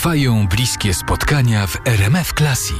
Trwają 0.00 0.48
bliskie 0.48 0.94
spotkania 0.94 1.66
w 1.66 1.76
RMF 1.84 2.32
Classic. 2.32 2.76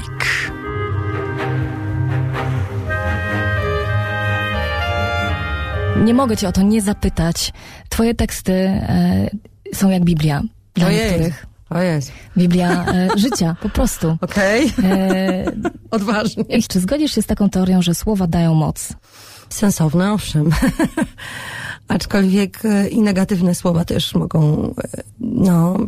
Nie 6.05 6.15
mogę 6.15 6.37
cię 6.37 6.49
o 6.49 6.53
to 6.53 6.63
nie 6.63 6.83
zapytać. 6.83 7.53
Twoje 7.89 8.15
teksty 8.15 8.53
e, 8.53 9.31
są 9.75 9.91
jak 9.91 10.05
Biblia 10.05 10.43
dla 10.75 10.87
Ojej. 10.87 11.05
niektórych. 11.05 11.47
O 11.71 11.79
jest. 11.79 12.13
Biblia 12.37 12.85
e, 12.87 13.09
życia, 13.19 13.57
po 13.63 13.69
prostu. 13.69 14.17
Okej. 14.21 14.73
E, 14.85 15.45
Odważnie. 15.91 16.45
i 16.45 16.63
czy 16.63 16.81
zgodzisz 16.81 17.15
się 17.15 17.23
z 17.23 17.27
taką 17.27 17.51
teorią, 17.51 17.83
że 17.83 17.95
słowa 17.95 18.27
dają 18.27 18.55
moc? 18.55 18.89
Sensowne, 19.49 20.13
owszem. 20.13 20.51
Aczkolwiek 21.91 22.65
e, 22.65 22.89
i 22.89 23.01
negatywne 23.01 23.55
słowa 23.55 23.85
też 23.85 24.15
mogą 24.15 24.71
e, 24.85 25.03
no, 25.21 25.79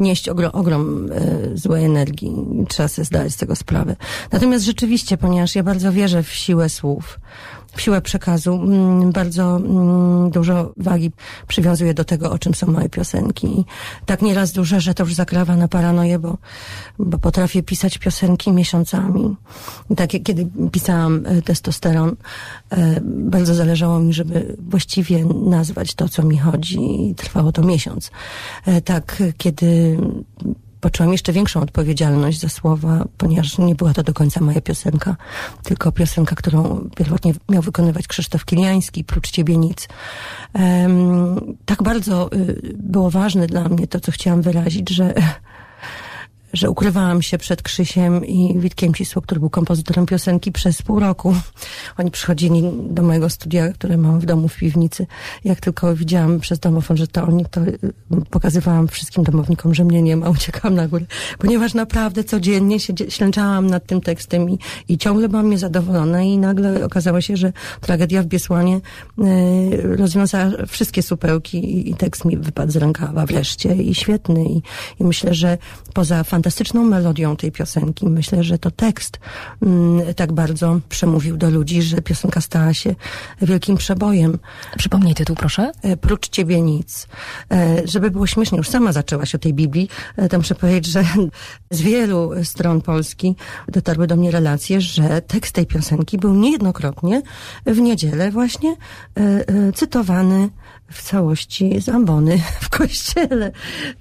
nieść 0.00 0.28
ogrom, 0.28 0.50
ogrom 0.54 1.12
e, 1.12 1.56
złej 1.56 1.84
energii. 1.84 2.32
Trzeba 2.68 2.88
sobie 2.88 3.04
zdać 3.04 3.32
z 3.32 3.36
tego 3.36 3.56
sprawę. 3.56 3.96
Natomiast 4.32 4.64
rzeczywiście, 4.64 5.16
ponieważ 5.16 5.54
ja 5.54 5.62
bardzo 5.62 5.92
wierzę 5.92 6.22
w 6.22 6.32
siłę 6.32 6.68
słów, 6.68 7.20
siłę 7.76 8.00
przekazu, 8.00 8.54
mm, 8.54 9.12
bardzo 9.12 9.56
mm, 9.56 10.30
dużo 10.30 10.72
wagi 10.76 11.10
przywiązuję 11.48 11.94
do 11.94 12.04
tego, 12.04 12.30
o 12.30 12.38
czym 12.38 12.54
są 12.54 12.66
moje 12.66 12.88
piosenki. 12.88 13.60
I 13.60 13.64
tak 14.06 14.22
nieraz 14.22 14.52
duże, 14.52 14.80
że 14.80 14.94
to 14.94 15.02
już 15.02 15.14
zakrawa 15.14 15.56
na 15.56 15.68
paranoję, 15.68 16.18
bo, 16.18 16.38
bo 16.98 17.18
potrafię 17.18 17.62
pisać 17.62 17.98
piosenki 17.98 18.52
miesiącami. 18.52 19.36
I 19.90 19.96
tak 19.96 20.14
jak 20.14 20.22
kiedy 20.22 20.48
pisałam 20.72 21.22
e, 21.26 21.42
testosteron, 21.42 22.16
e, 22.70 23.00
bardzo 23.04 23.54
zależało 23.54 23.98
mi, 23.98 24.12
żeby 24.12 24.56
właściwie 24.68 25.24
nazwać 25.24 25.94
to, 25.94 26.08
co 26.08 26.22
mi 26.22 26.38
chodzi 26.38 27.10
i 27.10 27.14
trwało 27.14 27.52
to 27.52 27.62
miesiąc. 27.62 28.10
E, 28.66 28.80
Tak, 28.80 29.22
kiedy 29.38 29.98
poczułam 30.82 31.12
jeszcze 31.12 31.32
większą 31.32 31.60
odpowiedzialność 31.60 32.40
za 32.40 32.48
słowa, 32.48 33.04
ponieważ 33.18 33.58
nie 33.58 33.74
była 33.74 33.94
to 33.94 34.02
do 34.02 34.14
końca 34.14 34.40
moja 34.40 34.60
piosenka, 34.60 35.16
tylko 35.62 35.92
piosenka, 35.92 36.36
którą 36.36 36.88
pierwotnie 36.96 37.34
miał 37.48 37.62
wykonywać 37.62 38.08
Krzysztof 38.08 38.44
Kiliański, 38.44 39.04
prócz 39.04 39.30
Ciebie 39.30 39.56
nic. 39.56 39.88
Em, 40.54 41.56
tak 41.64 41.82
bardzo 41.82 42.32
y, 42.32 42.74
było 42.76 43.10
ważne 43.10 43.46
dla 43.46 43.68
mnie 43.68 43.86
to, 43.86 44.00
co 44.00 44.12
chciałam 44.12 44.42
wyrazić, 44.42 44.90
że 44.90 45.14
że 46.52 46.70
ukrywałam 46.70 47.22
się 47.22 47.38
przed 47.38 47.62
Krzysiem 47.62 48.26
i 48.26 48.58
Witkiem 48.58 48.94
Cisło, 48.94 49.22
który 49.22 49.40
był 49.40 49.50
kompozytorem 49.50 50.06
piosenki 50.06 50.52
przez 50.52 50.82
pół 50.82 51.00
roku. 51.00 51.34
Oni 51.98 52.10
przychodzili 52.10 52.62
do 52.90 53.02
mojego 53.02 53.30
studia, 53.30 53.72
które 53.72 53.96
mam 53.96 54.20
w 54.20 54.26
domu 54.26 54.48
w 54.48 54.56
piwnicy. 54.56 55.06
Jak 55.44 55.60
tylko 55.60 55.96
widziałam 55.96 56.40
przez 56.40 56.58
domofon, 56.58 56.96
że 56.96 57.06
to 57.06 57.22
oni, 57.22 57.46
to 57.50 57.60
y, 57.60 57.78
pokazywałam 58.30 58.88
wszystkim 58.88 59.24
domownikom, 59.24 59.74
że 59.74 59.84
mnie 59.84 60.02
nie 60.02 60.16
ma, 60.16 60.30
uciekałam 60.30 60.74
na 60.74 60.88
górę. 60.88 61.04
Ponieważ 61.38 61.74
naprawdę 61.74 62.24
codziennie 62.24 62.80
się 62.80 62.92
ślęczałam 63.08 63.66
nad 63.66 63.86
tym 63.86 64.00
tekstem 64.00 64.50
i, 64.50 64.58
i 64.88 64.98
ciągle 64.98 65.28
byłam 65.28 65.50
niezadowolona 65.50 66.22
i 66.22 66.38
nagle 66.38 66.84
okazało 66.84 67.20
się, 67.20 67.36
że 67.36 67.52
tragedia 67.80 68.22
w 68.22 68.26
Biesłanie 68.26 68.80
y, 69.18 69.96
rozwiązała 69.96 70.50
wszystkie 70.68 71.02
supełki 71.02 71.58
i, 71.58 71.90
i 71.90 71.94
tekst 71.94 72.24
mi 72.24 72.36
wypadł 72.36 72.72
z 72.72 72.76
rękawa 72.76 73.26
wreszcie 73.26 73.74
i 73.74 73.94
świetny. 73.94 74.44
I, 74.44 74.62
I 75.00 75.04
myślę, 75.04 75.34
że 75.34 75.58
poza 75.94 76.24
fantastyczną 76.42 76.84
melodią 76.84 77.36
tej 77.36 77.52
piosenki, 77.52 78.06
myślę, 78.06 78.44
że 78.44 78.58
to 78.58 78.70
tekst 78.70 79.20
mm, 79.62 80.14
tak 80.14 80.32
bardzo 80.32 80.80
przemówił 80.88 81.36
do 81.36 81.50
ludzi, 81.50 81.82
że 81.82 82.02
piosenka 82.02 82.40
stała 82.40 82.74
się 82.74 82.94
wielkim 83.42 83.76
przebojem. 83.76 84.38
Przypomnij 84.78 85.14
tytuł, 85.14 85.36
proszę. 85.36 85.72
E, 85.82 85.96
Prócz 85.96 86.28
ciebie 86.28 86.60
nic. 86.60 87.08
E, 87.50 87.88
Żeby 87.88 88.10
było 88.10 88.26
śmiesznie, 88.26 88.58
już 88.58 88.68
sama 88.68 88.92
zaczęłaś 88.92 89.34
o 89.34 89.38
tej 89.38 89.54
Biblii, 89.54 89.88
e, 90.16 90.28
to 90.28 90.38
muszę 90.38 90.54
powiedzieć, 90.54 90.92
że 90.92 91.04
z 91.70 91.80
wielu 91.80 92.30
stron 92.44 92.80
Polski 92.80 93.36
dotarły 93.68 94.06
do 94.06 94.16
mnie 94.16 94.30
relacje, 94.30 94.80
że 94.80 95.22
tekst 95.22 95.52
tej 95.52 95.66
piosenki 95.66 96.18
był 96.18 96.34
niejednokrotnie 96.34 97.22
w 97.66 97.78
niedzielę 97.78 98.30
właśnie 98.30 98.76
cytowany 99.74 100.48
w 100.92 101.02
całości 101.02 101.80
z 101.80 101.88
ambony 101.88 102.38
w 102.60 102.68
kościele. 102.68 103.52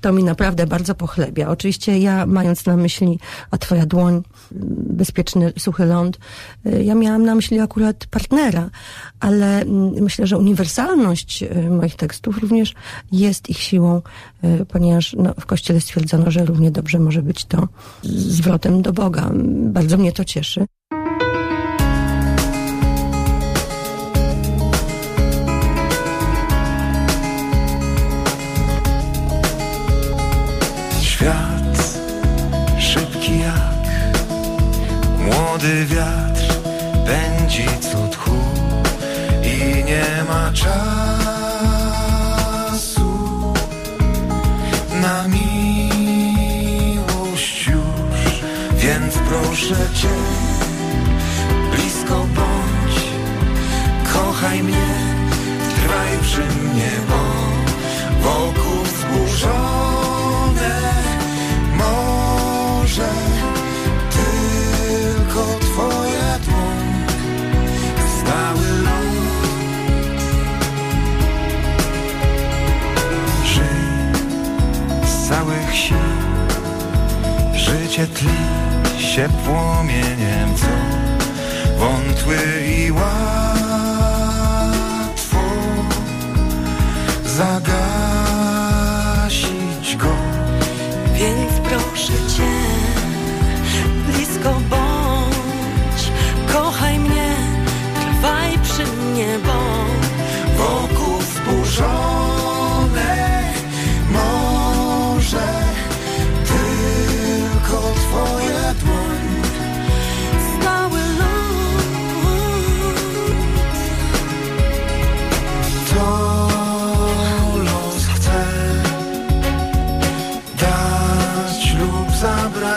To 0.02 0.14
mi 0.14 0.24
naprawdę 0.24 0.68
bardzo 0.68 0.96
pochlebia. 0.96 1.50
Oczywiście 1.50 2.00
ja, 2.00 2.26
mając 2.26 2.66
na 2.66 2.78
myśli, 2.78 3.20
a 3.52 3.58
twoja 3.58 3.86
dłoń, 3.86 4.22
bezpieczny, 5.02 5.54
suchy 5.60 5.86
ląd, 5.86 6.20
y, 6.66 6.84
ja 6.84 6.96
miałam 6.96 7.26
na 7.26 7.36
myśli 7.36 7.60
akurat 7.60 8.06
partnera, 8.06 8.70
ale 9.20 9.62
mm, 9.62 10.04
myślę, 10.04 10.28
że 10.28 10.38
uniwersalność 10.38 11.44
y, 11.44 11.70
moich 11.70 11.96
tekstów 11.96 12.38
również 12.38 12.74
jest 13.12 13.50
ich 13.50 13.58
siłą, 13.58 14.02
y, 14.44 14.66
ponieważ 14.66 15.16
no, 15.18 15.34
w 15.40 15.46
kościele 15.46 15.82
stwierdzono, 15.82 16.32
że 16.32 16.46
równie 16.46 16.72
dobrze 16.72 17.00
może 17.00 17.22
być 17.22 17.46
to 17.46 17.68
zwrotem 18.04 18.82
do 18.82 18.94
Boga. 18.94 19.32
Bardzo 19.74 19.98
mnie 19.98 20.12
to 20.12 20.26
cieszy. 20.26 20.66
I 39.44 39.84
nie 39.84 40.24
ma 40.28 40.52
czasu 40.52 40.72
na 45.02 45.28
miłość 45.28 46.08
już, 47.68 48.42
więc 48.76 49.14
proszę 49.18 49.76
cię 49.94 50.16
blisko 51.72 52.16
bądź, 52.16 52.98
kochaj 54.14 54.64
mnie, 54.64 54.88
trwaj 55.76 56.18
przy 56.22 56.42
mnie, 56.42 56.92
bo 57.10 57.22
wokół 58.24 58.84
wzburzone 58.84 59.91
całych 75.72 75.78
sił, 75.78 75.98
życie 77.54 78.08
tli 78.08 78.30
się 79.00 79.30
płomieniem, 79.46 80.56
co 80.56 80.68
wątły 81.80 82.38
i 82.66 82.92
łatwo 82.92 83.02
zagasić 87.26 87.81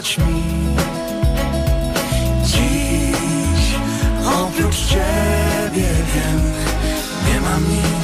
mi. 0.03 0.43
Dziś 2.45 3.77
oprócz 4.43 4.87
ciebie 4.87 5.89
wiem, 6.15 6.41
nie 7.27 7.41
mam 7.41 7.63
nic 7.69 8.04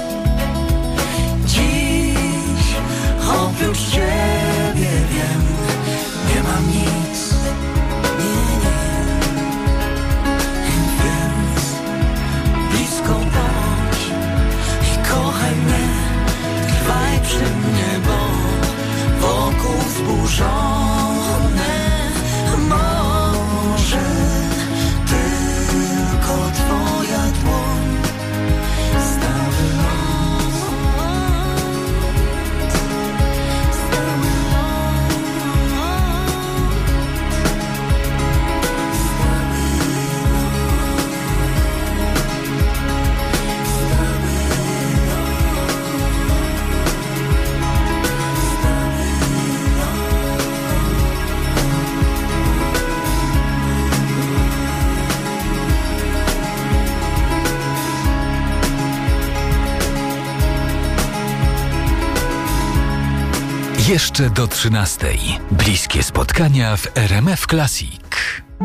Jeszcze 63.91 64.29
do 64.29 64.47
13. 64.47 65.07
Bliskie 65.51 66.03
spotkania 66.03 66.77
w 66.77 66.97
RMF 66.97 67.47
Classic. 67.47 68.40